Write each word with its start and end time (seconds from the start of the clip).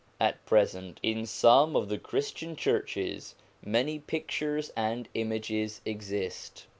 At 0.19 0.43
present 0.47 0.99
in 1.03 1.27
some 1.27 1.75
of 1.75 1.87
the 1.87 1.99
Christian 1.99 2.55
churches 2.55 3.35
many 3.63 3.99
pictures 3.99 4.71
and 4.75 5.07
images 5.13 5.79
exist. 5.85 6.65